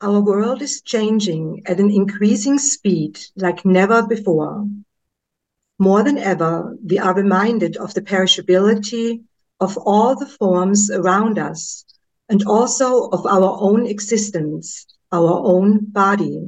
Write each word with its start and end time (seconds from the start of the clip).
Our 0.00 0.20
world 0.20 0.62
is 0.62 0.80
changing 0.82 1.62
at 1.66 1.80
an 1.80 1.90
increasing 1.90 2.60
speed 2.60 3.18
like 3.34 3.64
never 3.64 4.06
before. 4.06 4.68
More 5.76 6.04
than 6.04 6.18
ever, 6.18 6.76
we 6.84 7.00
are 7.00 7.14
reminded 7.14 7.76
of 7.76 7.94
the 7.94 8.02
perishability 8.02 9.24
of 9.58 9.76
all 9.76 10.14
the 10.14 10.26
forms 10.26 10.88
around 10.88 11.38
us 11.40 11.84
and 12.28 12.44
also 12.44 13.08
of 13.08 13.26
our 13.26 13.58
own 13.60 13.86
existence, 13.86 14.86
our 15.10 15.32
own 15.44 15.84
body. 15.86 16.46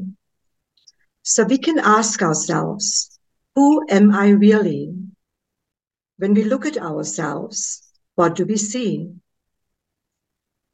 So 1.22 1.42
we 1.42 1.58
can 1.58 1.80
ask 1.80 2.22
ourselves, 2.22 3.18
who 3.56 3.84
am 3.88 4.14
I 4.14 4.28
really? 4.28 4.94
When 6.18 6.34
we 6.34 6.44
look 6.44 6.66
at 6.66 6.78
ourselves, 6.78 7.82
what 8.14 8.36
do 8.36 8.44
we 8.44 8.56
see? 8.56 9.10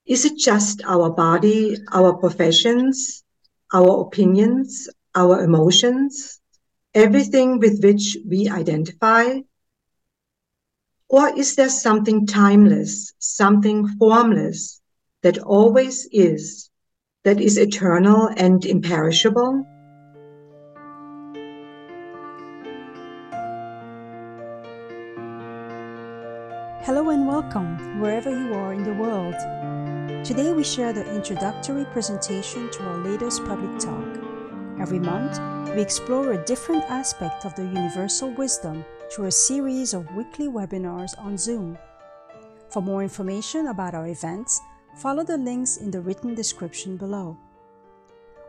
Is 0.06 0.24
it 0.24 0.38
just 0.38 0.84
our 0.86 1.10
body, 1.10 1.76
our 1.90 2.12
professions, 2.14 3.24
our 3.74 4.02
opinions, 4.02 4.88
our 5.16 5.42
emotions, 5.42 6.40
everything 6.94 7.58
with 7.58 7.82
which 7.82 8.16
we 8.24 8.48
identify? 8.48 9.40
Or 11.08 11.36
is 11.36 11.56
there 11.56 11.68
something 11.68 12.24
timeless, 12.24 13.14
something 13.18 13.88
formless 13.98 14.80
that 15.22 15.38
always 15.38 16.08
is, 16.12 16.70
that 17.24 17.40
is 17.40 17.58
eternal 17.58 18.30
and 18.36 18.64
imperishable? 18.64 19.66
Hello 26.84 27.10
and 27.10 27.26
welcome 27.26 28.00
wherever 28.00 28.30
you 28.30 28.54
are 28.54 28.72
in 28.72 28.84
the 28.84 28.94
world. 28.94 29.34
Today 30.26 30.52
we 30.52 30.64
share 30.64 30.92
the 30.92 31.08
introductory 31.14 31.84
presentation 31.84 32.68
to 32.72 32.82
our 32.82 32.98
latest 32.98 33.44
public 33.44 33.78
talk. 33.78 34.18
Every 34.80 34.98
month, 34.98 35.38
we 35.72 35.80
explore 35.80 36.32
a 36.32 36.44
different 36.44 36.82
aspect 36.90 37.44
of 37.44 37.54
the 37.54 37.62
universal 37.62 38.30
wisdom 38.32 38.84
through 39.08 39.26
a 39.26 39.30
series 39.30 39.94
of 39.94 40.12
weekly 40.16 40.48
webinars 40.48 41.16
on 41.16 41.38
Zoom. 41.38 41.78
For 42.70 42.82
more 42.82 43.04
information 43.04 43.68
about 43.68 43.94
our 43.94 44.08
events, 44.08 44.60
follow 44.96 45.22
the 45.22 45.38
links 45.38 45.76
in 45.76 45.92
the 45.92 46.00
written 46.00 46.34
description 46.34 46.96
below. 46.96 47.38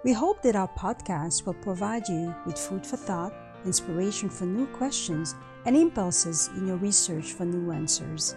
We 0.03 0.13
hope 0.13 0.41
that 0.41 0.55
our 0.55 0.69
podcast 0.69 1.45
will 1.45 1.61
provide 1.61 2.07
you 2.07 2.33
with 2.47 2.57
food 2.57 2.87
for 2.87 2.97
thought, 2.97 3.35
inspiration 3.65 4.29
for 4.29 4.45
new 4.45 4.65
questions, 4.65 5.35
and 5.65 5.77
impulses 5.77 6.49
in 6.57 6.65
your 6.65 6.77
research 6.77 7.33
for 7.33 7.45
new 7.45 7.71
answers 7.71 8.35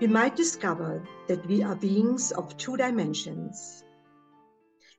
we 0.00 0.06
might 0.06 0.36
discover 0.36 1.02
that 1.26 1.44
we 1.46 1.60
are 1.62 1.74
beings 1.74 2.30
of 2.32 2.56
two 2.56 2.76
dimensions. 2.76 3.82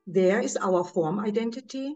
There 0.06 0.42
is 0.42 0.58
our 0.58 0.84
form 0.84 1.20
identity, 1.22 1.96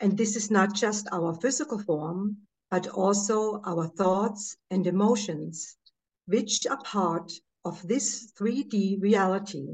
and 0.00 0.18
this 0.18 0.34
is 0.34 0.50
not 0.50 0.74
just 0.74 1.06
our 1.12 1.34
physical 1.34 1.78
form, 1.78 2.38
but 2.68 2.88
also 2.88 3.60
our 3.64 3.86
thoughts 3.86 4.56
and 4.70 4.86
emotions, 4.88 5.76
which 6.26 6.66
are 6.66 6.82
part 6.82 7.30
of 7.64 7.86
this 7.86 8.32
3D 8.32 9.00
reality. 9.00 9.68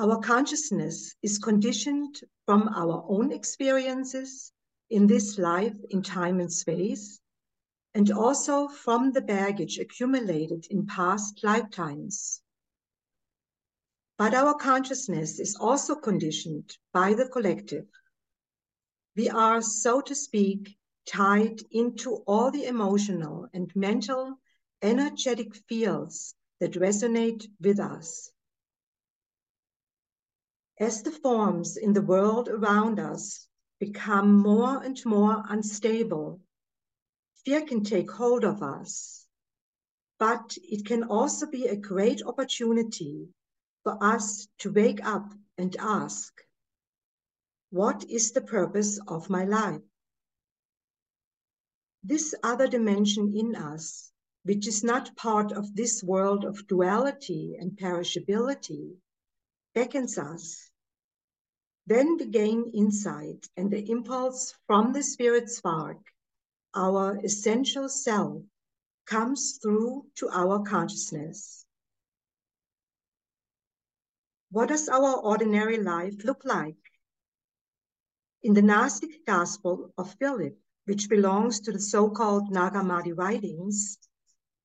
Our 0.00 0.18
consciousness 0.18 1.14
is 1.22 1.38
conditioned 1.38 2.20
from 2.46 2.68
our 2.74 3.04
own 3.08 3.30
experiences 3.30 4.50
in 4.90 5.06
this 5.06 5.38
life 5.38 5.76
in 5.90 6.02
time 6.02 6.40
and 6.40 6.52
space 6.52 7.20
and 7.94 8.10
also 8.10 8.66
from 8.66 9.12
the 9.12 9.20
baggage 9.20 9.78
accumulated 9.78 10.66
in 10.70 10.86
past 10.86 11.40
lifetimes. 11.44 12.42
But 14.18 14.34
our 14.34 14.54
consciousness 14.54 15.38
is 15.38 15.56
also 15.60 15.94
conditioned 15.94 16.76
by 16.92 17.14
the 17.14 17.28
collective. 17.28 17.86
We 19.16 19.30
are, 19.30 19.62
so 19.62 20.00
to 20.00 20.14
speak, 20.14 20.76
tied 21.06 21.60
into 21.70 22.22
all 22.26 22.50
the 22.50 22.64
emotional 22.64 23.48
and 23.52 23.70
mental 23.76 24.38
energetic 24.82 25.54
fields 25.68 26.34
that 26.60 26.72
resonate 26.72 27.46
with 27.60 27.78
us. 27.78 28.30
As 30.80 31.02
the 31.02 31.12
forms 31.12 31.76
in 31.76 31.92
the 31.92 32.02
world 32.02 32.48
around 32.48 32.98
us 32.98 33.46
become 33.78 34.34
more 34.34 34.82
and 34.82 35.00
more 35.04 35.44
unstable 35.48 36.40
fear 37.44 37.60
can 37.60 37.84
take 37.84 38.10
hold 38.10 38.42
of 38.42 38.62
us, 38.62 39.26
but 40.18 40.56
it 40.62 40.86
can 40.86 41.04
also 41.04 41.46
be 41.46 41.66
a 41.66 41.76
great 41.76 42.22
opportunity 42.22 43.28
for 43.82 44.02
us 44.02 44.48
to 44.58 44.72
wake 44.72 45.04
up 45.04 45.30
and 45.58 45.76
ask, 45.78 46.32
what 47.70 48.04
is 48.08 48.32
the 48.32 48.40
purpose 48.40 48.98
of 49.08 49.28
my 49.28 49.44
life? 49.44 49.82
This 52.02 52.34
other 52.42 52.66
dimension 52.66 53.34
in 53.36 53.56
us, 53.56 54.10
which 54.44 54.66
is 54.66 54.82
not 54.82 55.16
part 55.16 55.52
of 55.52 55.74
this 55.74 56.02
world 56.02 56.44
of 56.44 56.66
duality 56.66 57.56
and 57.58 57.72
perishability, 57.72 58.96
beckons 59.74 60.16
us. 60.16 60.70
Then 61.86 62.16
we 62.16 62.26
gain 62.26 62.70
insight 62.74 63.46
and 63.56 63.70
the 63.70 63.90
impulse 63.90 64.54
from 64.66 64.92
the 64.92 65.02
spirit 65.02 65.50
spark 65.50 65.98
our 66.74 67.18
essential 67.24 67.88
self 67.88 68.42
comes 69.06 69.58
through 69.62 70.06
to 70.16 70.28
our 70.30 70.62
consciousness. 70.62 71.64
What 74.50 74.68
does 74.68 74.88
our 74.88 75.16
ordinary 75.16 75.78
life 75.78 76.24
look 76.24 76.44
like? 76.44 76.76
In 78.42 78.54
the 78.54 78.62
Gnostic 78.62 79.26
Gospel 79.26 79.92
of 79.98 80.14
Philip, 80.18 80.56
which 80.86 81.08
belongs 81.08 81.60
to 81.60 81.72
the 81.72 81.80
so-called 81.80 82.50
Nag 82.50 82.74
Hammadi 82.74 83.16
writings, 83.16 83.98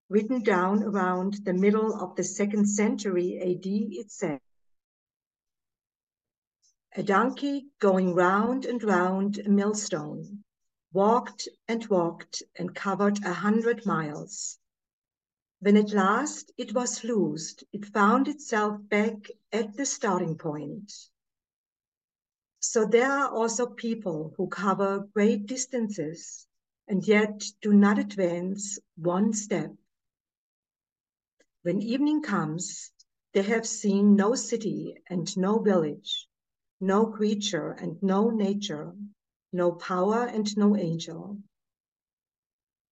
written 0.10 0.44
down 0.44 0.84
around 0.84 1.46
the 1.46 1.54
middle 1.54 2.00
of 2.02 2.16
the 2.16 2.24
second 2.24 2.68
century 2.68 3.40
AD, 3.40 3.66
it 3.66 4.12
says, 4.12 4.40
a 6.96 7.04
donkey 7.04 7.68
going 7.80 8.14
round 8.14 8.66
and 8.66 8.84
round 8.84 9.38
a 9.40 9.50
millstone 9.50 10.44
walked 10.92 11.48
and 11.68 11.86
walked 11.88 12.44
and 12.58 12.74
covered 12.74 13.24
a 13.24 13.34
hundred 13.34 13.86
miles. 13.86 14.58
When 15.60 15.78
at 15.78 15.92
last 15.92 16.52
it 16.58 16.74
was 16.74 17.04
loosed, 17.04 17.64
it 17.74 17.86
found 17.86 18.28
itself 18.28 18.80
back 18.90 19.30
at 19.52 19.76
the 19.76 19.86
starting 19.86 20.38
point. 20.38 20.92
So 22.62 22.86
there 22.86 23.12
are 23.12 23.30
also 23.30 23.68
people 23.68 24.34
who 24.38 24.48
cover 24.48 25.08
great 25.14 25.46
distances 25.46 26.48
and 26.88 27.08
yet 27.08 27.44
do 27.62 27.74
not 27.74 28.00
advance 28.00 28.80
one 28.96 29.34
step. 29.34 29.72
When 31.62 31.82
evening 31.82 32.22
comes, 32.22 32.92
they 33.34 33.44
have 33.44 33.68
seen 33.68 34.16
no 34.16 34.34
city 34.34 34.96
and 35.08 35.38
no 35.38 35.60
village, 35.60 36.28
no 36.82 37.06
creature 37.06 37.72
and 37.72 38.02
no 38.02 38.30
nature, 38.30 38.94
no 39.52 39.72
power 39.72 40.26
and 40.26 40.56
no 40.58 40.76
angel. 40.76 41.38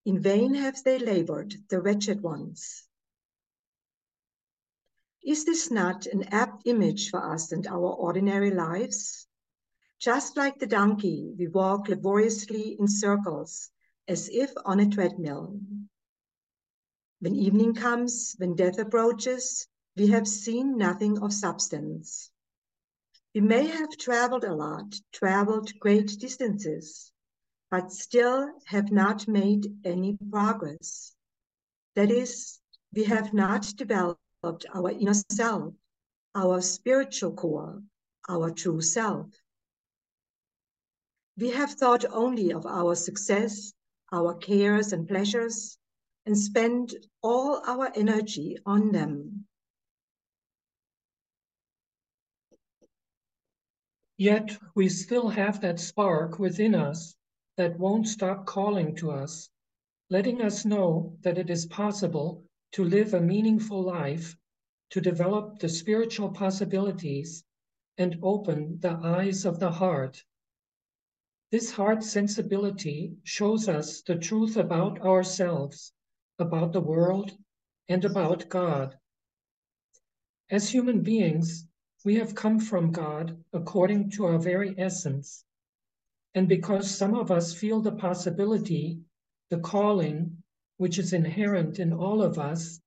In 0.06 0.20
vain 0.22 0.54
have 0.56 0.84
they 0.84 1.00
labored, 1.00 1.54
the 1.70 1.82
wretched 1.82 2.22
ones. 2.22 2.88
Is 5.24 5.44
this 5.44 5.70
not 5.70 6.06
an 6.06 6.24
apt 6.32 6.66
image 6.66 7.10
for 7.10 7.22
us 7.22 7.52
and 7.52 7.68
our 7.68 7.92
ordinary 7.94 8.52
lives? 8.52 9.28
Just 10.00 10.38
like 10.38 10.60
the 10.60 10.68
donkey, 10.68 11.34
we 11.38 11.48
walk 11.48 11.90
laboriously 11.90 12.78
in 12.80 12.88
circles 12.88 13.70
as 14.08 14.30
if 14.30 14.52
on 14.64 14.80
a 14.80 14.90
treadmill. 14.90 15.60
When 17.20 17.36
evening 17.36 17.74
comes, 17.74 18.36
when 18.38 18.56
death 18.56 18.80
approaches, 18.80 19.68
we 19.98 20.08
have 20.08 20.28
seen 20.28 20.78
nothing 20.78 21.20
of 21.20 21.34
substance. 21.34 22.32
We 23.38 23.42
may 23.42 23.68
have 23.68 23.96
traveled 24.00 24.46
a 24.46 24.56
lot, 24.56 24.96
traveled 25.12 25.72
great 25.80 26.08
distances, 26.18 27.12
but 27.70 27.92
still 27.92 28.52
have 28.66 28.92
not 28.92 29.28
made 29.28 29.68
any 29.86 30.18
progress. 30.32 31.14
That 31.94 32.10
is, 32.10 32.60
we 32.96 33.04
have 33.04 33.36
not 33.36 33.62
developed 33.76 34.66
our 34.74 34.90
inner 34.90 35.14
self, 35.32 35.76
our 36.34 36.62
spiritual 36.62 37.34
core, 37.34 37.84
our 38.28 38.50
true 38.50 38.82
self. 38.82 39.28
We 41.38 41.52
have 41.52 41.74
thought 41.74 42.06
only 42.10 42.54
of 42.54 42.66
our 42.66 42.96
success, 42.96 43.72
our 44.12 44.34
cares 44.34 44.94
and 44.94 45.08
pleasures, 45.08 45.78
and 46.26 46.36
spent 46.36 46.96
all 47.22 47.62
our 47.68 47.92
energy 47.94 48.58
on 48.66 48.92
them. 48.92 49.46
Yet 54.18 54.58
we 54.74 54.90
still 54.90 55.30
have 55.30 55.62
that 55.62 55.80
spark 55.80 56.40
within 56.40 56.74
us 56.74 57.16
that 57.56 57.78
won't 57.78 58.08
stop 58.08 58.48
calling 58.48 58.96
to 58.96 59.12
us, 59.12 59.50
letting 60.10 60.42
us 60.42 60.66
know 60.66 61.16
that 61.22 61.38
it 61.38 61.52
is 61.52 61.68
possible 61.68 62.44
to 62.72 62.84
live 62.84 63.14
a 63.14 63.22
meaningful 63.22 63.84
life 63.84 64.36
to 64.90 65.02
develop 65.02 65.60
the 65.60 65.70
spiritual 65.70 66.30
possibilities 66.30 67.44
and 68.00 68.18
open 68.24 68.80
the 68.80 68.94
eyes 69.04 69.46
of 69.46 69.60
the 69.60 69.72
heart. 69.72 70.24
This 71.52 71.72
heart 71.72 72.04
sensibility 72.04 73.16
shows 73.24 73.70
us 73.70 74.02
the 74.02 74.16
truth 74.16 74.58
about 74.58 75.00
ourselves, 75.02 75.94
about 76.40 76.74
the 76.74 76.82
world, 76.82 77.38
and 77.88 78.04
about 78.04 78.50
God. 78.50 78.98
As 80.50 80.70
human 80.70 81.04
beings, 81.04 81.67
we 82.06 82.16
have 82.16 82.36
come 82.36 82.60
from 82.60 82.92
God 82.92 83.44
according 83.54 84.12
to 84.12 84.26
our 84.26 84.38
very 84.38 84.76
essence. 84.78 85.44
And 86.36 86.48
because 86.48 86.90
some 86.90 87.16
of 87.16 87.32
us 87.32 87.54
feel 87.54 87.82
the 87.82 87.92
possibility, 87.92 89.00
the 89.50 89.60
calling, 89.60 90.44
which 90.78 91.00
is 91.00 91.14
inherent 91.14 91.80
in 91.80 91.92
all 91.94 92.22
of 92.22 92.38
us, 92.38 92.80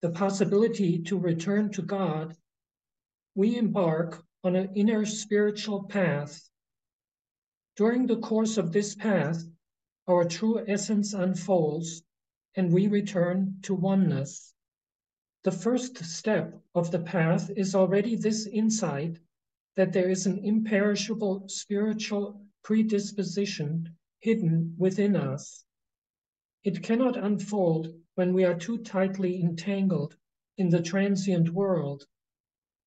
the 0.00 0.10
possibility 0.10 0.98
to 1.04 1.18
return 1.18 1.70
to 1.70 1.82
God, 1.82 2.36
we 3.34 3.56
embark 3.56 4.24
on 4.44 4.56
an 4.56 4.70
inner 4.74 5.06
spiritual 5.06 5.84
path. 5.84 6.50
During 7.76 8.06
the 8.06 8.18
course 8.18 8.58
of 8.58 8.72
this 8.72 8.94
path, 8.94 9.44
our 10.08 10.24
true 10.24 10.64
essence 10.66 11.14
unfolds 11.14 12.02
and 12.56 12.72
we 12.72 12.88
return 12.88 13.58
to 13.62 13.74
oneness. 13.74 14.52
The 15.44 15.50
first 15.50 15.96
step 16.04 16.62
of 16.74 16.92
the 16.92 17.00
path 17.00 17.50
is 17.56 17.74
already 17.74 18.14
this 18.14 18.46
insight 18.46 19.18
that 19.74 19.92
there 19.92 20.08
is 20.08 20.26
an 20.26 20.38
imperishable 20.38 21.48
spiritual 21.48 22.46
predisposition 22.62 23.96
hidden 24.20 24.76
within 24.78 25.16
us. 25.16 25.64
It 26.62 26.82
cannot 26.84 27.16
unfold 27.16 27.92
when 28.14 28.32
we 28.32 28.44
are 28.44 28.56
too 28.56 28.78
tightly 28.78 29.42
entangled 29.42 30.16
in 30.58 30.68
the 30.68 30.80
transient 30.80 31.50
world. 31.50 32.06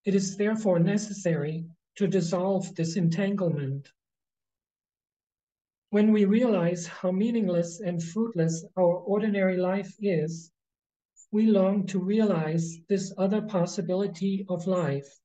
It 0.05 0.15
is 0.15 0.37
therefore 0.37 0.79
necessary 0.79 1.65
to 1.95 2.07
dissolve 2.07 2.73
this 2.75 2.95
entanglement. 2.95 3.91
When 5.89 6.13
we 6.13 6.23
realize 6.23 6.87
how 6.87 7.11
meaningless 7.11 7.81
and 7.81 8.01
fruitless 8.01 8.63
our 8.77 8.95
ordinary 8.95 9.57
life 9.57 9.93
is, 9.99 10.53
we 11.35 11.47
long 11.47 11.85
to 11.85 11.99
realize 11.99 12.77
this 12.87 13.11
other 13.17 13.41
possibility 13.41 14.45
of 14.47 14.67
life. 14.67 15.19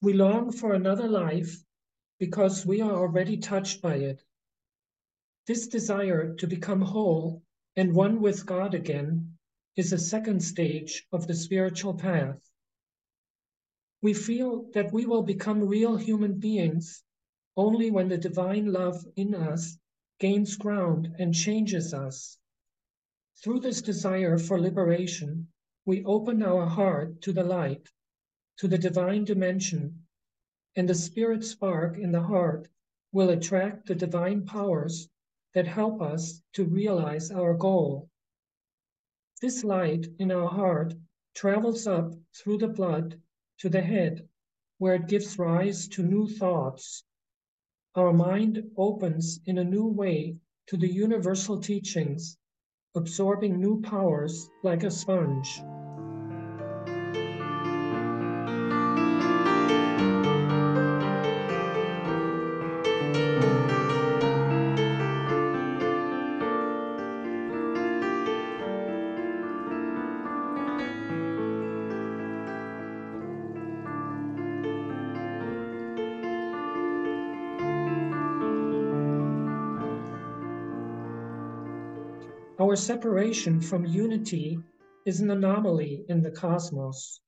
We 0.00 0.14
long 0.14 0.50
for 0.50 0.72
another 0.72 1.06
life 1.06 1.54
because 2.18 2.64
we 2.64 2.80
are 2.80 2.96
already 2.96 3.36
touched 3.36 3.82
by 3.82 3.96
it. 3.96 4.22
This 5.46 5.66
desire 5.66 6.34
to 6.36 6.46
become 6.46 6.80
whole 6.80 7.42
and 7.76 7.94
one 7.94 8.22
with 8.22 8.46
God 8.46 8.72
again 8.72 9.36
is 9.76 9.92
a 9.92 9.98
second 9.98 10.40
stage 10.40 11.06
of 11.12 11.26
the 11.26 11.34
spiritual 11.34 11.92
path. 11.92 12.40
We 14.00 14.14
feel 14.14 14.70
that 14.72 14.94
we 14.94 15.04
will 15.04 15.24
become 15.24 15.68
real 15.68 15.98
human 15.98 16.38
beings 16.38 17.02
only 17.54 17.90
when 17.90 18.08
the 18.08 18.16
divine 18.16 18.72
love 18.72 19.04
in 19.14 19.34
us 19.34 19.76
gains 20.20 20.56
ground 20.56 21.14
and 21.18 21.34
changes 21.34 21.92
us. 21.92 22.38
Through 23.42 23.60
this 23.60 23.82
desire 23.82 24.38
for 24.38 24.58
liberation, 24.58 25.48
we 25.84 26.02
open 26.04 26.42
our 26.42 26.64
heart 26.64 27.20
to 27.20 27.34
the 27.34 27.44
light, 27.44 27.92
to 28.56 28.66
the 28.66 28.78
divine 28.78 29.24
dimension, 29.24 30.06
and 30.74 30.88
the 30.88 30.94
spirit 30.94 31.44
spark 31.44 31.98
in 31.98 32.12
the 32.12 32.22
heart 32.22 32.68
will 33.12 33.28
attract 33.28 33.86
the 33.86 33.94
divine 33.94 34.46
powers 34.46 35.10
that 35.52 35.66
help 35.66 36.00
us 36.00 36.42
to 36.54 36.64
realize 36.64 37.30
our 37.30 37.52
goal. 37.52 38.08
This 39.42 39.62
light 39.62 40.06
in 40.18 40.32
our 40.32 40.48
heart 40.48 40.94
travels 41.34 41.86
up 41.86 42.14
through 42.34 42.56
the 42.56 42.68
blood 42.68 43.20
to 43.58 43.68
the 43.68 43.82
head, 43.82 44.26
where 44.78 44.94
it 44.94 45.08
gives 45.08 45.38
rise 45.38 45.88
to 45.88 46.02
new 46.02 46.26
thoughts. 46.26 47.04
Our 47.94 48.14
mind 48.14 48.70
opens 48.78 49.40
in 49.44 49.58
a 49.58 49.64
new 49.64 49.86
way 49.86 50.40
to 50.68 50.78
the 50.78 50.88
universal 50.88 51.60
teachings, 51.60 52.38
absorbing 52.96 53.60
new 53.60 53.80
powers 53.82 54.50
like 54.62 54.82
a 54.82 54.90
sponge. 54.90 55.62
Our 82.76 82.82
separation 82.82 83.62
from 83.62 83.86
unity 83.86 84.58
is 85.06 85.22
an 85.22 85.30
anomaly 85.30 86.04
in 86.10 86.20
the 86.20 86.30
cosmos. 86.30 87.22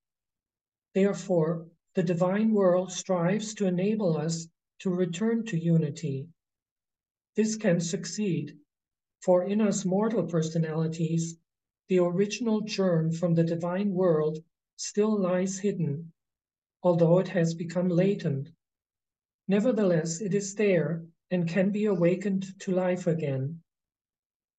Therefore, 0.92 1.66
the 1.94 2.02
divine 2.02 2.52
world 2.52 2.92
strives 2.92 3.54
to 3.54 3.64
enable 3.64 4.18
us 4.18 4.46
to 4.80 4.90
return 4.90 5.46
to 5.46 5.58
unity. 5.58 6.28
This 7.34 7.56
can 7.56 7.80
succeed, 7.80 8.58
for 9.22 9.44
in 9.44 9.62
us 9.62 9.86
mortal 9.86 10.24
personalities, 10.24 11.38
the 11.88 12.00
original 12.00 12.60
germ 12.60 13.10
from 13.10 13.34
the 13.34 13.44
divine 13.44 13.94
world 13.94 14.44
still 14.76 15.18
lies 15.18 15.58
hidden, 15.58 16.12
although 16.82 17.20
it 17.20 17.28
has 17.28 17.54
become 17.54 17.88
latent. 17.88 18.50
Nevertheless, 19.48 20.20
it 20.20 20.34
is 20.34 20.54
there 20.56 21.06
and 21.30 21.48
can 21.48 21.70
be 21.70 21.86
awakened 21.86 22.60
to 22.60 22.72
life 22.72 23.06
again. 23.06 23.62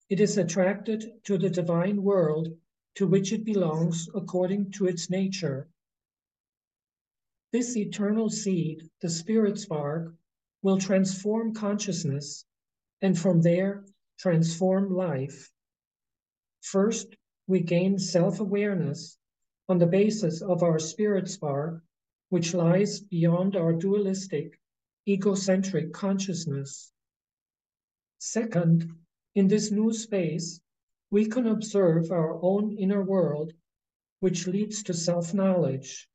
It 0.10 0.20
is 0.20 0.38
attracted 0.38 1.24
to 1.26 1.38
the 1.38 1.50
divine 1.50 2.02
world 2.02 2.58
to 2.96 3.06
which 3.06 3.32
it 3.32 3.46
belongs 3.46 4.10
according 4.16 4.72
to 4.72 4.88
its 4.88 5.10
nature. 5.10 5.70
This 7.52 7.78
eternal 7.78 8.30
seed, 8.30 8.90
the 9.02 9.10
spirit 9.10 9.60
spark, 9.60 10.16
will 10.64 10.80
transform 10.80 11.54
consciousness 11.54 12.46
and 13.02 13.18
from 13.18 13.42
there 13.42 13.86
transform 14.18 14.94
life. 14.94 15.52
First, 16.62 17.16
we 17.48 17.62
gain 17.62 17.98
self 17.98 18.40
awareness 18.40 19.18
on 19.70 19.78
the 19.78 19.88
basis 19.88 20.42
of 20.42 20.64
our 20.64 20.80
spirit 20.80 21.30
spark, 21.30 21.84
which 22.30 22.54
lies 22.54 23.00
beyond 23.00 23.56
our 23.56 23.74
dualistic, 23.74 24.60
egocentric 25.08 25.94
consciousness. 25.94 26.92
Second, 28.18 28.92
in 29.40 29.48
this 29.48 29.72
new 29.72 29.94
space, 29.94 30.60
we 31.12 31.26
can 31.26 31.48
observe 31.48 32.12
our 32.12 32.44
own 32.44 32.74
inner 32.78 33.02
world, 33.02 33.54
which 34.20 34.48
leads 34.48 34.84
to 34.84 34.94
self 34.94 35.34
knowledge. 35.34 36.10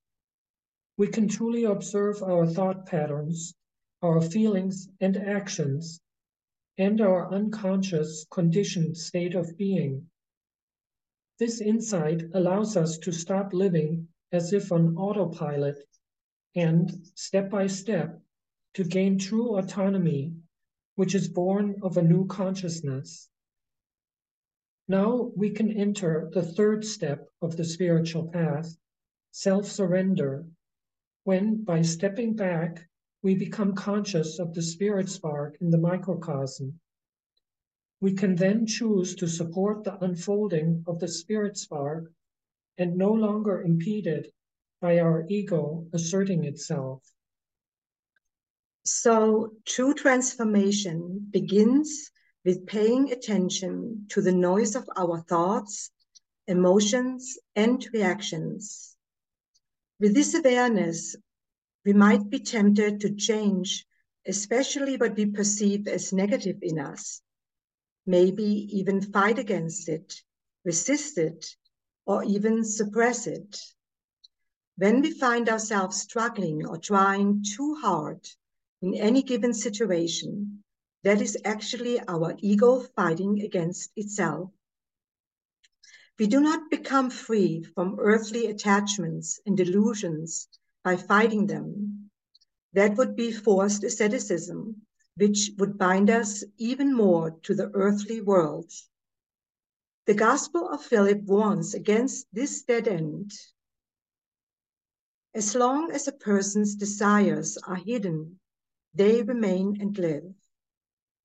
We 0.98 1.06
can 1.08 1.26
truly 1.26 1.64
observe 1.64 2.22
our 2.22 2.46
thought 2.46 2.84
patterns, 2.84 3.54
our 4.02 4.20
feelings 4.20 4.90
and 5.00 5.16
actions, 5.16 6.02
and 6.76 7.00
our 7.00 7.32
unconscious 7.32 8.26
conditioned 8.30 8.98
state 8.98 9.34
of 9.34 9.56
being. 9.56 10.10
This 11.38 11.62
insight 11.62 12.24
allows 12.34 12.76
us 12.76 12.98
to 12.98 13.10
stop 13.10 13.54
living 13.54 14.08
as 14.32 14.52
if 14.52 14.70
on 14.70 14.98
autopilot 14.98 15.78
and, 16.54 17.10
step 17.14 17.48
by 17.48 17.68
step, 17.68 18.20
to 18.74 18.84
gain 18.84 19.18
true 19.18 19.56
autonomy 19.56 20.34
which 20.96 21.14
is 21.14 21.28
born 21.28 21.76
of 21.82 21.96
a 21.96 22.02
new 22.02 22.26
consciousness. 22.26 23.28
Now 24.86 25.32
we 25.34 25.50
can 25.50 25.70
enter 25.70 26.30
the 26.32 26.42
third 26.42 26.84
step 26.84 27.28
of 27.40 27.56
the 27.56 27.64
spiritual 27.64 28.28
path, 28.28 28.76
self 29.30 29.66
surrender, 29.66 30.46
when 31.24 31.64
by 31.64 31.80
stepping 31.80 32.34
back, 32.34 32.86
we 33.22 33.34
become 33.34 33.74
conscious 33.74 34.38
of 34.38 34.52
the 34.52 34.60
spirit 34.60 35.08
spark 35.08 35.56
in 35.62 35.70
the 35.70 35.78
microcosm. 35.78 36.78
We 38.00 38.12
can 38.12 38.36
then 38.36 38.66
choose 38.66 39.14
to 39.14 39.26
support 39.26 39.84
the 39.84 39.96
unfolding 40.04 40.84
of 40.86 41.00
the 41.00 41.08
spirit 41.08 41.56
spark 41.56 42.12
and 42.76 42.98
no 42.98 43.10
longer 43.10 43.62
impeded 43.62 44.30
by 44.82 44.98
our 44.98 45.24
ego 45.30 45.86
asserting 45.94 46.44
itself. 46.44 47.13
So 48.86 49.56
true 49.64 49.94
transformation 49.94 51.28
begins 51.30 52.10
with 52.44 52.66
paying 52.66 53.12
attention 53.12 54.06
to 54.10 54.20
the 54.20 54.32
noise 54.32 54.76
of 54.76 54.86
our 54.94 55.22
thoughts, 55.22 55.90
emotions, 56.46 57.38
and 57.56 57.86
reactions. 57.94 58.94
With 59.98 60.14
this 60.14 60.34
awareness, 60.34 61.16
we 61.86 61.94
might 61.94 62.28
be 62.28 62.40
tempted 62.40 63.00
to 63.00 63.14
change, 63.14 63.86
especially 64.26 64.98
what 64.98 65.16
we 65.16 65.26
perceive 65.26 65.88
as 65.88 66.12
negative 66.12 66.58
in 66.60 66.78
us, 66.78 67.22
maybe 68.04 68.68
even 68.70 69.00
fight 69.00 69.38
against 69.38 69.88
it, 69.88 70.22
resist 70.62 71.16
it, 71.16 71.56
or 72.04 72.22
even 72.24 72.62
suppress 72.62 73.26
it. 73.26 73.58
When 74.76 75.00
we 75.00 75.10
find 75.10 75.48
ourselves 75.48 76.02
struggling 76.02 76.66
or 76.66 76.76
trying 76.76 77.42
too 77.56 77.76
hard 77.76 78.20
in 78.84 78.94
any 78.96 79.22
given 79.22 79.54
situation, 79.54 80.62
that 81.04 81.22
is 81.22 81.38
actually 81.46 81.98
our 82.06 82.34
ego 82.40 82.80
fighting 82.94 83.40
against 83.40 83.90
itself. 83.96 84.50
We 86.18 86.26
do 86.26 86.38
not 86.38 86.70
become 86.70 87.08
free 87.08 87.62
from 87.74 87.96
earthly 87.98 88.46
attachments 88.48 89.40
and 89.46 89.56
delusions 89.56 90.48
by 90.82 90.96
fighting 90.96 91.46
them. 91.46 92.10
That 92.74 92.98
would 92.98 93.16
be 93.16 93.32
forced 93.32 93.84
asceticism, 93.84 94.82
which 95.16 95.52
would 95.56 95.78
bind 95.78 96.10
us 96.10 96.44
even 96.58 96.94
more 96.94 97.30
to 97.44 97.54
the 97.54 97.70
earthly 97.72 98.20
world. 98.20 98.70
The 100.04 100.14
Gospel 100.14 100.68
of 100.68 100.84
Philip 100.84 101.22
warns 101.22 101.72
against 101.72 102.26
this 102.34 102.62
dead 102.62 102.86
end. 102.86 103.32
As 105.34 105.54
long 105.54 105.90
as 105.90 106.06
a 106.06 106.12
person's 106.12 106.74
desires 106.74 107.56
are 107.66 107.76
hidden, 107.76 108.38
they 108.94 109.22
remain 109.22 109.80
and 109.80 109.98
live. 109.98 110.34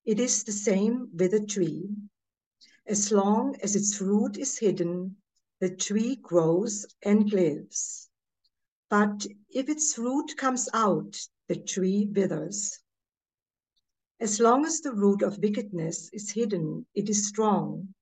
It 0.05 0.19
is 0.19 0.43
the 0.43 0.51
same 0.51 1.09
with 1.13 1.33
a 1.33 1.45
tree. 1.45 1.89
As 2.87 3.11
long 3.11 3.55
as 3.61 3.75
its 3.75 4.01
root 4.01 4.37
is 4.37 4.57
hidden, 4.57 5.17
the 5.59 5.69
tree 5.69 6.15
grows 6.15 6.85
and 7.03 7.31
lives. 7.31 8.09
But 8.89 9.25
if 9.49 9.69
its 9.69 9.97
root 9.97 10.35
comes 10.37 10.67
out, 10.73 11.15
the 11.47 11.55
tree 11.55 12.09
withers. 12.13 12.79
As 14.19 14.39
long 14.39 14.65
as 14.65 14.81
the 14.81 14.93
root 14.93 15.21
of 15.21 15.39
wickedness 15.39 16.09
is 16.11 16.31
hidden, 16.31 16.85
it 16.95 17.09
is 17.09 17.27
strong, 17.27 17.93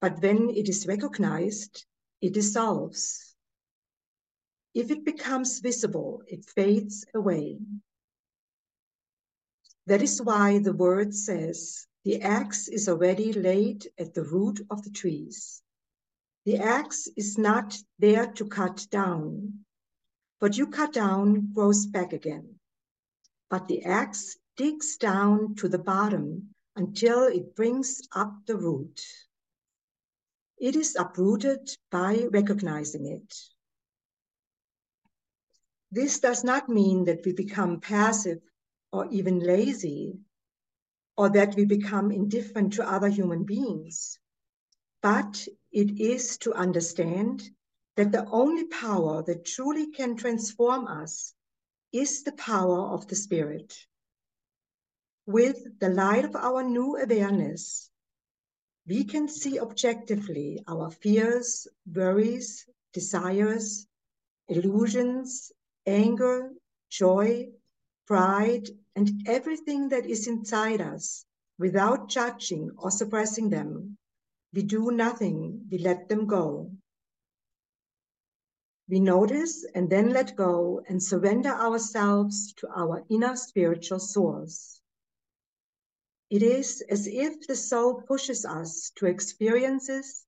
but 0.00 0.22
when 0.22 0.50
it 0.50 0.68
is 0.68 0.86
recognized, 0.86 1.84
it 2.20 2.32
dissolves. 2.32 3.34
If 4.74 4.90
it 4.90 5.04
becomes 5.04 5.60
visible, 5.60 6.22
it 6.28 6.44
fades 6.44 7.04
away. 7.14 7.58
That 9.86 10.02
is 10.02 10.20
why 10.20 10.58
the 10.58 10.72
word 10.72 11.14
says, 11.14 11.86
the 12.04 12.20
axe 12.22 12.68
is 12.68 12.88
already 12.88 13.32
laid 13.32 13.86
at 13.98 14.14
the 14.14 14.24
root 14.24 14.60
of 14.70 14.82
the 14.82 14.90
trees. 14.90 15.62
The 16.44 16.58
axe 16.58 17.08
is 17.16 17.38
not 17.38 17.76
there 17.98 18.26
to 18.32 18.46
cut 18.46 18.86
down. 18.90 19.64
What 20.38 20.56
you 20.56 20.66
cut 20.66 20.92
down 20.92 21.52
grows 21.52 21.86
back 21.86 22.12
again. 22.12 22.58
But 23.48 23.68
the 23.68 23.84
axe 23.84 24.36
digs 24.56 24.96
down 24.96 25.54
to 25.56 25.68
the 25.68 25.78
bottom 25.78 26.54
until 26.74 27.24
it 27.24 27.54
brings 27.54 28.02
up 28.12 28.32
the 28.46 28.56
root. 28.56 29.00
It 30.58 30.74
is 30.74 30.96
uprooted 30.96 31.70
by 31.90 32.26
recognizing 32.30 33.06
it. 33.06 33.34
This 35.92 36.18
does 36.18 36.42
not 36.42 36.68
mean 36.68 37.04
that 37.04 37.24
we 37.24 37.32
become 37.32 37.80
passive 37.80 38.40
or 38.96 39.06
even 39.10 39.38
lazy, 39.40 40.18
or 41.18 41.28
that 41.28 41.54
we 41.54 41.66
become 41.66 42.10
indifferent 42.10 42.72
to 42.72 42.90
other 42.90 43.08
human 43.08 43.44
beings. 43.44 44.18
But 45.02 45.46
it 45.70 46.00
is 46.00 46.38
to 46.38 46.54
understand 46.54 47.42
that 47.96 48.10
the 48.10 48.26
only 48.30 48.64
power 48.64 49.22
that 49.22 49.44
truly 49.44 49.90
can 49.90 50.16
transform 50.16 50.86
us 50.86 51.34
is 51.92 52.22
the 52.22 52.32
power 52.32 52.80
of 52.94 53.06
the 53.06 53.16
Spirit. 53.16 53.74
With 55.26 55.78
the 55.78 55.90
light 55.90 56.24
of 56.24 56.34
our 56.34 56.62
new 56.62 56.96
awareness, 56.96 57.90
we 58.86 59.04
can 59.04 59.28
see 59.28 59.60
objectively 59.60 60.62
our 60.66 60.90
fears, 60.90 61.66
worries, 61.92 62.66
desires, 62.92 63.86
illusions, 64.48 65.52
anger, 65.86 66.52
joy, 66.88 67.48
pride, 68.06 68.68
and 68.96 69.22
everything 69.28 69.90
that 69.90 70.06
is 70.06 70.26
inside 70.26 70.80
us 70.80 71.26
without 71.58 72.08
judging 72.08 72.70
or 72.78 72.90
suppressing 72.90 73.50
them. 73.50 73.98
We 74.54 74.62
do 74.62 74.90
nothing, 74.90 75.68
we 75.70 75.78
let 75.78 76.08
them 76.08 76.26
go. 76.26 76.72
We 78.88 79.00
notice 79.00 79.66
and 79.74 79.90
then 79.90 80.10
let 80.10 80.34
go 80.34 80.80
and 80.88 81.02
surrender 81.02 81.50
ourselves 81.50 82.54
to 82.54 82.68
our 82.74 83.04
inner 83.10 83.36
spiritual 83.36 83.98
source. 83.98 84.80
It 86.30 86.42
is 86.42 86.82
as 86.88 87.06
if 87.06 87.46
the 87.46 87.56
soul 87.56 88.02
pushes 88.02 88.44
us 88.44 88.92
to 88.96 89.06
experiences 89.06 90.24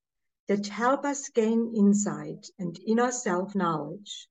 that 0.46 0.66
help 0.66 1.04
us 1.04 1.28
gain 1.30 1.72
insight 1.74 2.50
and 2.58 2.78
inner 2.86 3.12
self 3.12 3.54
knowledge. 3.54 4.28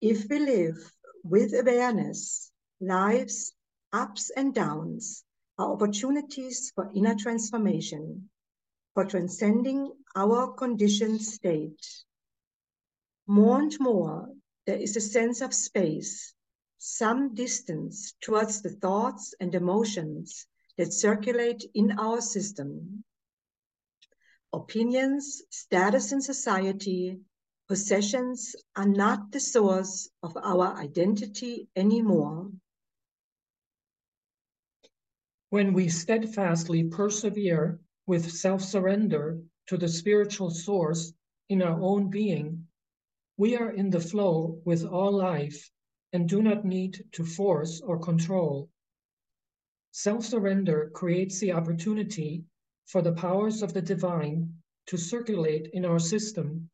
If 0.00 0.28
we 0.28 0.38
live 0.38 0.76
with 1.22 1.54
awareness, 1.54 2.52
life's 2.86 3.52
ups 3.92 4.30
and 4.36 4.54
downs 4.54 5.24
are 5.58 5.72
opportunities 5.72 6.72
for 6.74 6.90
inner 6.94 7.14
transformation, 7.14 8.28
for 8.94 9.04
transcending 9.04 9.92
our 10.16 10.52
conditioned 10.52 11.20
state. 11.20 11.86
More 13.26 13.60
and 13.60 13.74
more, 13.80 14.28
there 14.66 14.76
is 14.76 14.96
a 14.96 15.00
sense 15.00 15.40
of 15.40 15.54
space, 15.54 16.34
some 16.78 17.34
distance 17.34 18.14
towards 18.20 18.62
the 18.62 18.70
thoughts 18.70 19.34
and 19.40 19.54
emotions 19.54 20.46
that 20.76 20.92
circulate 20.92 21.64
in 21.74 21.92
our 21.98 22.20
system. 22.20 23.04
Opinions, 24.52 25.42
status 25.50 26.12
in 26.12 26.20
society, 26.20 27.18
possessions 27.68 28.54
are 28.76 28.88
not 28.88 29.32
the 29.32 29.40
source 29.40 30.10
of 30.22 30.36
our 30.36 30.76
identity 30.76 31.68
anymore. 31.74 32.50
When 35.54 35.72
we 35.72 35.88
steadfastly 35.88 36.82
persevere 36.82 37.78
with 38.08 38.28
self 38.28 38.60
surrender 38.60 39.40
to 39.68 39.76
the 39.76 39.86
spiritual 39.86 40.50
source 40.50 41.12
in 41.48 41.62
our 41.62 41.80
own 41.80 42.10
being, 42.10 42.66
we 43.36 43.56
are 43.56 43.70
in 43.70 43.88
the 43.90 44.00
flow 44.00 44.60
with 44.64 44.84
all 44.84 45.12
life 45.12 45.70
and 46.12 46.28
do 46.28 46.42
not 46.42 46.64
need 46.64 47.04
to 47.12 47.24
force 47.24 47.80
or 47.80 48.00
control. 48.00 48.68
Self 49.92 50.24
surrender 50.24 50.90
creates 50.92 51.38
the 51.38 51.52
opportunity 51.52 52.42
for 52.86 53.00
the 53.00 53.12
powers 53.14 53.62
of 53.62 53.72
the 53.74 53.82
divine 53.82 54.60
to 54.86 54.96
circulate 54.96 55.70
in 55.72 55.84
our 55.84 56.00
system 56.00 56.68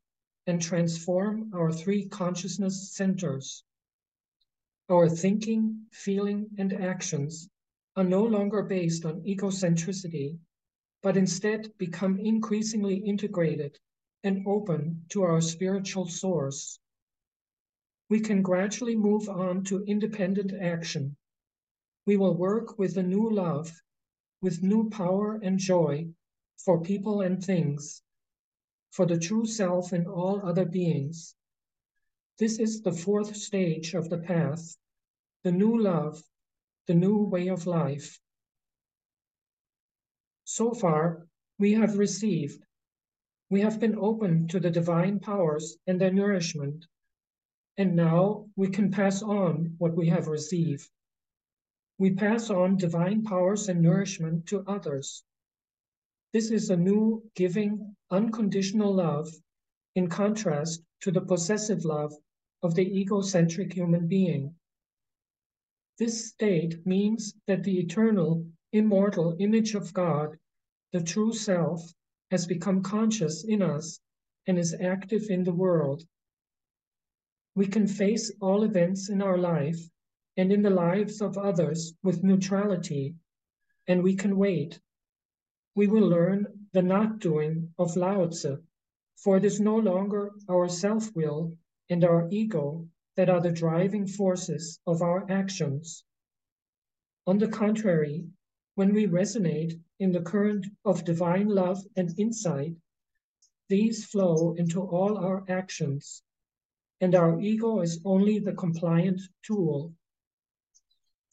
and 0.47 0.59
transform 0.59 1.53
our 1.53 1.71
three 1.71 2.07
consciousness 2.07 2.91
centers. 2.95 3.63
Our 4.89 5.07
thinking, 5.07 5.85
feeling, 5.91 6.49
and 6.57 6.73
actions 6.73 7.47
are 7.95 8.03
no 8.03 8.23
longer 8.23 8.63
based 8.63 9.05
on 9.05 9.21
egocentricity, 9.21 10.37
but 11.03 11.17
instead 11.17 11.77
become 11.77 12.19
increasingly 12.19 12.95
integrated 12.95 13.77
and 14.23 14.45
open 14.47 15.03
to 15.09 15.23
our 15.23 15.41
spiritual 15.41 16.07
source. 16.07 16.79
We 18.09 18.19
can 18.19 18.41
gradually 18.41 18.95
move 18.95 19.27
on 19.29 19.63
to 19.65 19.83
independent 19.85 20.53
action. 20.53 21.15
We 22.05 22.17
will 22.17 22.35
work 22.35 22.77
with 22.77 22.97
a 22.97 23.03
new 23.03 23.29
love, 23.29 23.71
with 24.41 24.63
new 24.63 24.89
power 24.89 25.39
and 25.43 25.57
joy 25.57 26.07
for 26.57 26.81
people 26.81 27.21
and 27.21 27.43
things, 27.43 28.03
for 28.91 29.05
the 29.05 29.17
true 29.17 29.45
self 29.45 29.91
and 29.91 30.07
all 30.07 30.41
other 30.45 30.65
beings. 30.65 31.35
This 32.37 32.59
is 32.59 32.81
the 32.81 32.91
fourth 32.91 33.35
stage 33.35 33.93
of 33.93 34.09
the 34.09 34.17
path, 34.17 34.77
the 35.43 35.51
new 35.51 35.81
love, 35.81 36.23
the 36.87 36.93
new 36.93 37.23
way 37.23 37.47
of 37.47 37.67
life. 37.67 38.19
So 40.43 40.73
far, 40.73 41.27
we 41.59 41.73
have 41.73 41.97
received 41.97 42.63
we 43.51 43.59
have 43.59 43.81
been 43.81 43.99
open 43.99 44.47
to 44.47 44.61
the 44.61 44.71
divine 44.71 45.19
powers 45.19 45.77
and 45.85 45.99
their 45.99 46.13
nourishment, 46.13 46.85
and 47.75 47.97
now 47.97 48.49
we 48.55 48.69
can 48.69 48.89
pass 48.89 49.21
on 49.21 49.75
what 49.77 49.93
we 49.93 50.07
have 50.07 50.29
received. 50.29 50.89
We 51.97 52.11
pass 52.11 52.49
on 52.49 52.77
divine 52.77 53.23
powers 53.23 53.67
and 53.67 53.81
nourishment 53.81 54.45
to 54.47 54.63
others. 54.67 55.25
This 56.31 56.49
is 56.49 56.69
a 56.69 56.77
new, 56.77 57.29
giving, 57.35 57.93
unconditional 58.09 58.93
love 58.93 59.29
in 59.95 60.07
contrast 60.07 60.81
to 61.01 61.11
the 61.11 61.19
possessive 61.19 61.83
love 61.83 62.13
of 62.63 62.73
the 62.73 62.87
egocentric 63.01 63.73
human 63.73 64.07
being. 64.07 64.55
This 66.01 66.29
state 66.29 66.83
means 66.83 67.35
that 67.45 67.63
the 67.63 67.77
eternal, 67.77 68.43
immortal 68.73 69.35
image 69.37 69.75
of 69.75 69.93
God, 69.93 70.35
the 70.91 71.03
true 71.03 71.31
self, 71.31 71.93
has 72.31 72.47
become 72.47 72.81
conscious 72.81 73.43
in 73.43 73.61
us 73.61 73.99
and 74.47 74.57
is 74.57 74.73
active 74.73 75.29
in 75.29 75.43
the 75.43 75.53
world. 75.53 76.07
We 77.53 77.67
can 77.67 77.85
face 77.85 78.31
all 78.41 78.63
events 78.63 79.09
in 79.09 79.21
our 79.21 79.37
life 79.37 79.77
and 80.37 80.51
in 80.51 80.63
the 80.63 80.71
lives 80.71 81.21
of 81.21 81.37
others 81.37 81.93
with 82.01 82.23
neutrality, 82.23 83.13
and 83.87 84.01
we 84.01 84.15
can 84.15 84.37
wait. 84.37 84.79
We 85.75 85.85
will 85.85 86.07
learn 86.09 86.67
the 86.73 86.81
not 86.81 87.19
doing 87.19 87.75
of 87.77 87.95
Lao 87.95 88.25
Tzu, 88.25 88.63
for 89.17 89.37
it 89.37 89.45
is 89.45 89.59
no 89.59 89.77
longer 89.77 90.31
our 90.49 90.67
self 90.67 91.15
will 91.15 91.55
and 91.91 92.03
our 92.03 92.27
ego 92.31 92.89
that 93.17 93.29
are 93.29 93.41
the 93.41 93.51
driving 93.51 94.07
forces 94.07 94.79
of 94.87 95.01
our 95.01 95.29
actions. 95.29 96.03
On 97.27 97.37
the 97.37 97.47
contrary, 97.47 98.25
when 98.75 98.93
we 98.93 99.05
resonate 99.05 99.79
in 99.99 100.11
the 100.11 100.21
current 100.21 100.65
of 100.85 101.05
divine 101.05 101.47
love 101.47 101.83
and 101.95 102.17
insight, 102.17 102.73
these 103.69 104.05
flow 104.05 104.53
into 104.57 104.81
all 104.81 105.17
our 105.17 105.43
actions, 105.47 106.23
and 106.99 107.15
our 107.15 107.39
ego 107.39 107.81
is 107.81 108.01
only 108.05 108.39
the 108.39 108.53
compliant 108.53 109.21
tool. 109.43 109.93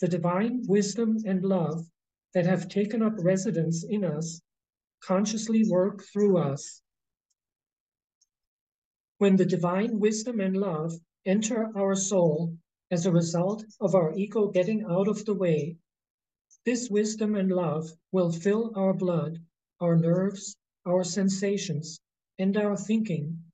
The 0.00 0.08
divine 0.08 0.64
wisdom 0.68 1.18
and 1.26 1.44
love 1.44 1.84
that 2.34 2.46
have 2.46 2.68
taken 2.68 3.02
up 3.02 3.14
residence 3.18 3.84
in 3.84 4.04
us 4.04 4.40
consciously 5.00 5.64
work 5.68 6.04
through 6.12 6.38
us. 6.38 6.82
When 9.18 9.36
the 9.36 9.46
divine 9.46 9.98
wisdom 9.98 10.40
and 10.40 10.56
love 10.56 10.92
enter 11.28 11.70
our 11.76 11.94
soul 11.94 12.56
as 12.90 13.04
a 13.04 13.12
result 13.12 13.62
of 13.80 13.94
our 13.94 14.14
ego 14.16 14.48
getting 14.48 14.82
out 14.84 15.06
of 15.08 15.22
the 15.26 15.34
way, 15.34 15.76
this 16.64 16.88
wisdom 16.88 17.34
and 17.34 17.52
love 17.52 17.92
will 18.12 18.32
fill 18.32 18.72
our 18.74 18.94
blood, 18.94 19.38
our 19.78 19.94
nerves, 19.94 20.56
our 20.86 21.04
sensations, 21.04 22.00
and 22.38 22.56
our 22.56 22.78
thinking, 22.78 23.44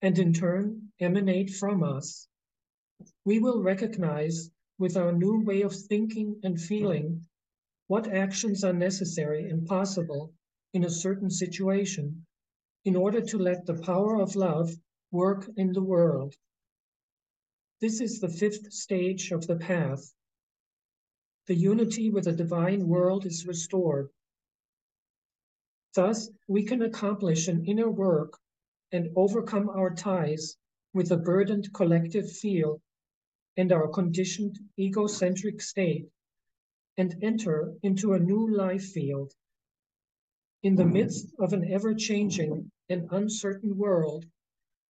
and 0.00 0.18
in 0.18 0.32
turn 0.32 0.90
emanate 1.00 1.50
from 1.50 1.82
us. 1.82 2.26
We 3.26 3.40
will 3.40 3.62
recognize 3.62 4.50
with 4.78 4.96
our 4.96 5.12
new 5.12 5.44
way 5.44 5.60
of 5.60 5.74
thinking 5.74 6.40
and 6.42 6.58
feeling 6.58 7.26
what 7.88 8.08
actions 8.08 8.64
are 8.64 8.72
necessary 8.72 9.50
and 9.50 9.66
possible 9.66 10.32
in 10.72 10.84
a 10.84 10.90
certain 10.90 11.30
situation 11.30 12.24
in 12.86 12.96
order 12.96 13.20
to 13.20 13.38
let 13.38 13.66
the 13.66 13.74
power 13.82 14.18
of 14.18 14.34
love 14.34 14.70
work 15.10 15.46
in 15.58 15.74
the 15.74 15.82
world. 15.82 16.34
This 17.80 18.00
is 18.00 18.18
the 18.18 18.28
fifth 18.28 18.72
stage 18.72 19.30
of 19.30 19.46
the 19.46 19.54
path. 19.56 20.12
The 21.46 21.54
unity 21.54 22.10
with 22.10 22.24
the 22.24 22.32
divine 22.32 22.88
world 22.88 23.24
is 23.24 23.46
restored. 23.46 24.10
Thus, 25.94 26.28
we 26.48 26.64
can 26.64 26.82
accomplish 26.82 27.46
an 27.46 27.64
inner 27.66 27.88
work 27.88 28.36
and 28.90 29.10
overcome 29.14 29.68
our 29.68 29.94
ties 29.94 30.56
with 30.92 31.10
the 31.10 31.16
burdened 31.18 31.72
collective 31.72 32.30
field 32.30 32.82
and 33.56 33.70
our 33.70 33.86
conditioned 33.86 34.58
egocentric 34.76 35.60
state 35.62 36.10
and 36.96 37.14
enter 37.22 37.74
into 37.84 38.12
a 38.12 38.18
new 38.18 38.52
life 38.56 38.86
field. 38.90 39.32
In 40.64 40.74
the 40.74 40.84
midst 40.84 41.32
of 41.38 41.52
an 41.52 41.70
ever 41.70 41.94
changing 41.94 42.72
and 42.88 43.08
uncertain 43.12 43.76
world, 43.78 44.26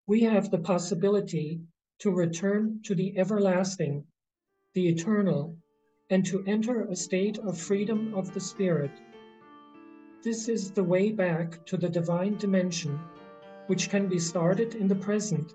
we 0.07 0.23
have 0.23 0.51
the 0.51 0.59
possibility 0.59 1.61
to 1.99 2.11
return 2.11 2.81
to 2.85 2.95
the 2.95 3.17
everlasting, 3.19 4.05
the 4.75 4.89
eternal, 4.89 5.57
and 6.11 6.25
to 6.25 6.45
enter 6.47 6.85
a 6.85 6.97
state 6.97 7.39
of 7.39 7.59
freedom 7.59 8.15
of 8.15 8.33
the 8.33 8.41
Spirit. 8.41 8.91
This 10.23 10.49
is 10.49 10.71
the 10.71 10.85
way 10.85 11.13
back 11.13 11.65
to 11.67 11.77
the 11.77 11.89
divine 11.89 12.37
dimension, 12.39 12.99
which 13.67 13.91
can 13.91 14.09
be 14.09 14.19
started 14.19 14.75
in 14.75 14.89
the 14.89 14.95
present 14.95 15.55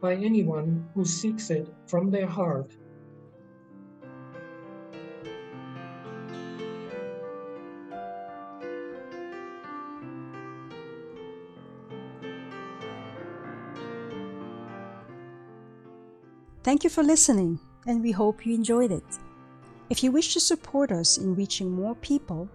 by 0.00 0.14
anyone 0.14 0.88
who 0.94 1.04
seeks 1.04 1.50
it 1.50 1.72
from 1.86 2.10
their 2.10 2.26
heart. 2.26 2.76
Thank 16.72 16.84
you 16.84 16.88
for 16.90 17.02
listening, 17.02 17.60
and 17.86 18.02
we 18.02 18.12
hope 18.12 18.46
you 18.46 18.54
enjoyed 18.54 18.92
it. 18.92 19.04
If 19.90 20.02
you 20.02 20.10
wish 20.10 20.32
to 20.32 20.40
support 20.40 20.90
us 20.90 21.18
in 21.18 21.34
reaching 21.34 21.70
more 21.70 21.94
people, 21.96 22.48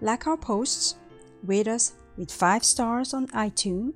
like 0.00 0.28
our 0.28 0.36
posts, 0.36 0.94
rate 1.42 1.66
us 1.66 1.94
with 2.16 2.30
5 2.30 2.62
stars 2.62 3.12
on 3.12 3.26
iTunes, 3.34 3.94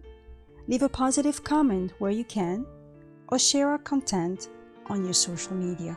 leave 0.66 0.82
a 0.82 0.88
positive 0.88 1.44
comment 1.44 1.92
where 2.00 2.10
you 2.10 2.24
can, 2.24 2.66
or 3.28 3.38
share 3.38 3.68
our 3.68 3.78
content 3.78 4.48
on 4.86 5.04
your 5.04 5.14
social 5.14 5.54
media. 5.54 5.96